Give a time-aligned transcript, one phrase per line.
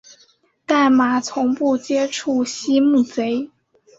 [0.65, 3.51] 但马从不接触溪木贼。